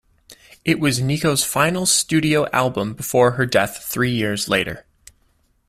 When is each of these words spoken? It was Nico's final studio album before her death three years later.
It 0.65 0.79
was 0.79 0.99
Nico's 0.99 1.43
final 1.43 1.85
studio 1.85 2.47
album 2.51 2.95
before 2.95 3.33
her 3.33 3.45
death 3.45 3.83
three 3.83 4.09
years 4.09 4.49
later. 4.49 4.83